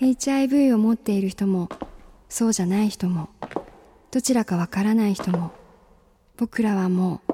[0.00, 1.68] HIV を持っている人も
[2.28, 3.28] そうじゃない人も
[4.10, 5.52] どちらかわからない人も
[6.36, 7.32] 僕らはもう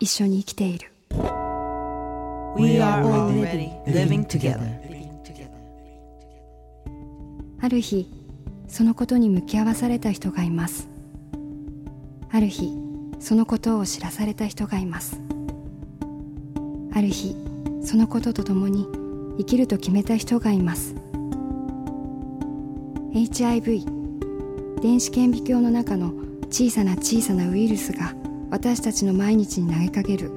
[0.00, 0.92] 一緒に生きている。
[2.56, 4.60] We are already living together.
[7.60, 8.08] ある日
[8.68, 10.88] そのことに向き合わされた人がいます。
[12.30, 12.76] ある日
[13.20, 15.20] そのことを知らされた人がいます。
[16.94, 17.36] ある日
[17.82, 18.86] そのこととともに
[19.38, 20.94] 生きると決めた人がいます
[23.14, 23.84] HIV
[24.80, 26.14] 電子顕微鏡の中の
[26.48, 28.14] 小さな小さなウイルスが
[28.50, 30.30] 私たちの毎日に投げかける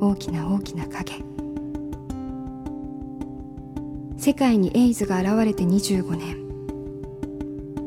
[0.00, 1.22] 大きな大きな影。
[4.16, 6.36] 世界にエイズが現れて25年。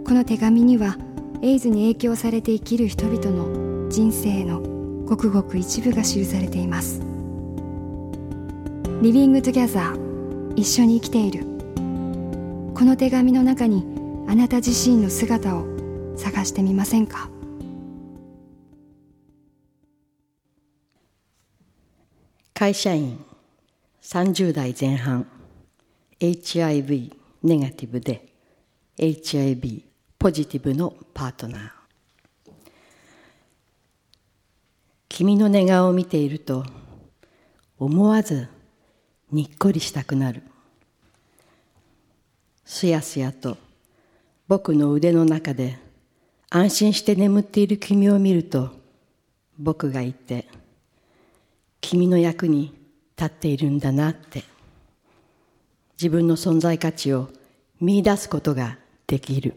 [0.06, 0.98] この手紙には
[1.42, 4.62] エイズに影響されて生きる人々の人生の
[5.06, 7.02] ごくごく一部が記されています。
[9.02, 11.44] Living Together 一緒に生きている。
[12.74, 14.00] この手紙の中に
[14.30, 15.66] あなた自身の姿を
[16.16, 17.32] 探してみませんか？
[22.54, 23.26] 会社員
[24.04, 25.26] 30代前半
[26.20, 28.28] HIV ネガティブで
[29.00, 29.86] HIV
[30.20, 31.72] ポジティブのパートナー。
[35.10, 36.68] 君の寝顔を見ていると
[37.80, 38.48] 思わず
[39.32, 40.44] にっこりしたくなる。
[42.64, 43.58] すやすやと
[44.50, 45.78] 僕の腕の中で
[46.50, 48.72] 安心して眠っている君を見ると
[49.60, 50.48] 僕がいて
[51.80, 52.74] 君の役に
[53.16, 54.44] 立っているんだなって
[56.02, 57.30] 自分の存在価値を
[57.80, 59.54] 見出すことができる。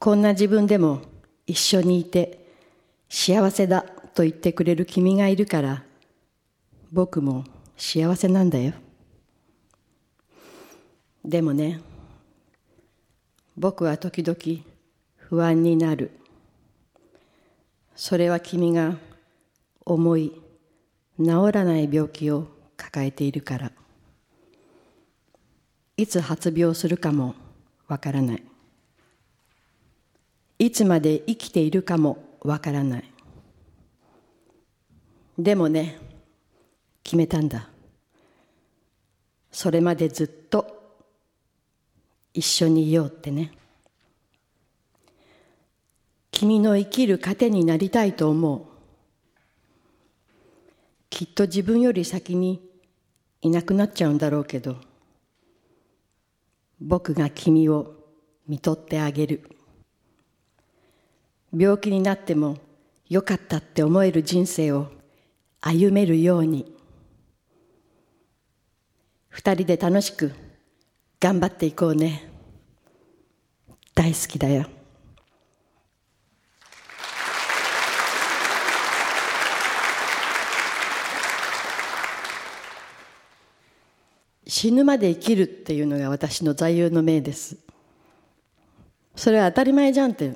[0.00, 1.02] こんな自分でも
[1.46, 2.44] 一緒にいて
[3.08, 3.82] 幸せだ
[4.14, 5.84] と言ってくれる君がいるから
[6.90, 7.44] 僕も
[7.76, 8.72] 幸せなんだよ。
[11.24, 11.80] でもね
[13.56, 14.62] 僕は時々
[15.16, 16.10] 不安になる。
[17.94, 18.96] それは君が
[19.84, 20.32] 重い
[21.18, 23.72] 治らない病気を抱えているから。
[25.96, 27.34] いつ発病するかも
[27.88, 28.42] わからない。
[30.58, 33.04] いつまで生きているかもわからない。
[35.38, 35.98] でもね
[37.02, 37.70] 決めたんだ。
[39.50, 40.75] それまでずっと
[42.36, 43.50] 一緒にいようってね。
[46.30, 48.66] 君の生きる糧になりたいと思う。
[51.08, 52.60] きっと自分より先に
[53.40, 54.76] いなくなっちゃうんだろうけど
[56.78, 57.94] 僕が君を
[58.46, 59.48] 見とってあげる。
[61.56, 62.58] 病気になっても
[63.08, 64.88] よかったって思える人生を
[65.62, 66.70] 歩めるように。
[69.30, 70.34] 二人で楽しく
[71.18, 72.30] 頑張っていこうね。
[73.94, 74.66] 大好きだよ。
[84.46, 87.56] 死ぬまで生きるっていうのが私の座右の銘です。
[89.16, 90.34] それは当たり前じゃんって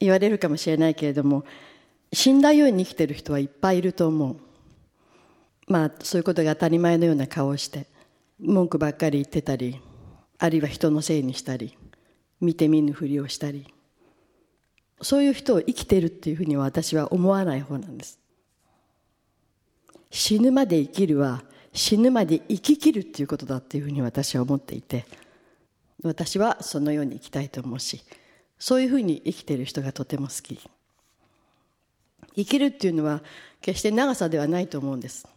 [0.00, 1.44] 言われるかもしれないけれども
[2.12, 4.36] 死んだように生きてる人はいっぱいいると思う。
[5.68, 7.86] まあそういうことが当たり前のような顔をして
[8.40, 9.80] 文句ばっかり言ってたり。
[10.42, 11.78] あるいは人のせいにしたり
[12.40, 13.72] 見て見ぬふりをしたり
[15.00, 18.18] そういう人を生きてるっていうふうには私は思わない方なんです。
[20.10, 25.06] 死ぬまで生きるは死ぬまで生き切るっていうことだっていうふうに私は思っていて
[26.02, 28.02] 私はそのように生きたいと思うし
[28.58, 30.58] そういうふうに生きてる人がとても好き。
[32.34, 33.22] 生きるっていうのは
[33.60, 35.28] 決して長さではないと思うんです。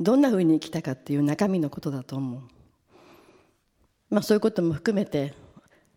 [0.00, 2.55] どんなふうに生きたかっていう中身のことだと思う。
[4.10, 5.34] まあそういうことも含めて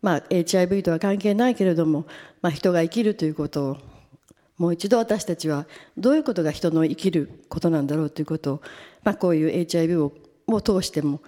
[0.02, 2.06] まあ HIV とは関係ないけれども、
[2.42, 3.76] まあ、人が生きるということを
[4.56, 5.66] もう一度私たちは
[5.96, 8.62] どういうことが人の生きることなんだろうということを、
[9.02, 10.12] まあ、こういう HIV を
[10.54, 11.20] を通しても、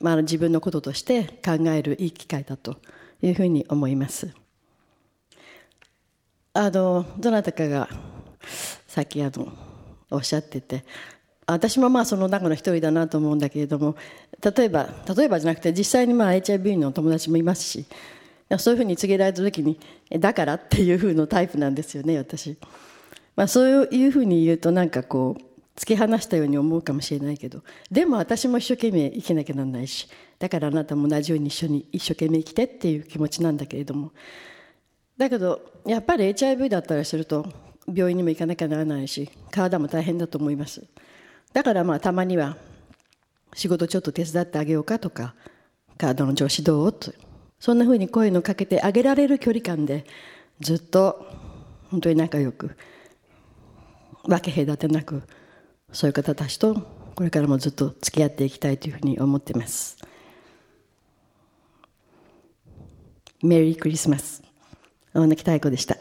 [0.00, 2.76] まあ、自分のこととして考えるいい機会だと
[3.22, 4.34] いうふうに思います。
[6.52, 7.88] あのどなたかが
[8.86, 9.52] さっきあの
[10.10, 10.84] おっしゃってて
[11.46, 13.96] 私もまあその中の一人だなと思うんだけれども
[14.42, 17.86] 例えば例えばじゃなくて実際にまあ HIV の友達もいますし
[18.58, 19.78] そういうふうに告げられた時に
[20.10, 22.56] だからっていうふうのタイプなんですよね私、
[23.36, 25.42] まあ、そういうふうに言うとなんかこう
[25.76, 30.08] 突き放したように思うかもしれないけどでも私も一生懸命生きなきゃなんないし
[30.38, 34.12] だからあなたも同じように一緒に一生懸命生きてっていう気持ちなんだけれども。
[35.16, 37.46] だけどやっぱり HIV だったりすると
[37.92, 40.84] 病院にも行かなきゃならないし体も大変だと思います。
[41.54, 42.56] だからまあたまには
[43.54, 45.34] 仕事ちょっと手伝ってあげようかとか
[45.96, 46.92] 体の調子どう？
[46.92, 47.14] と
[47.60, 50.04] そんなふうに声のかけてあげられる距離感で
[50.60, 51.24] ずっと
[51.90, 52.76] 本当に仲良く
[54.24, 55.22] 分け隔てなく
[55.92, 56.74] そういう方たちと
[57.14, 59.96] これからもずっと付き合っていきたいというふうに思っています。
[63.42, 64.42] メリークリスマス
[65.12, 65.93] 大貫妙子でした。